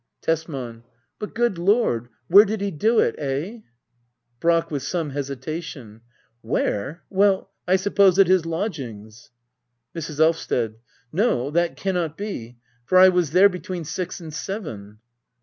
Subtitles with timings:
[0.23, 0.83] Tesman.
[1.19, 3.13] But^ good Lord^ where did he do it?
[3.19, 3.59] Eh?
[4.39, 4.71] Brack.
[4.71, 6.01] [With some hesitation,]
[6.41, 7.03] Where?
[7.11, 9.29] Well— I suppose at his lodgings.
[9.95, 10.19] Mrs.
[10.19, 10.77] Elvsted.
[11.13, 14.97] No, that cannot be; for I was there between six and seven.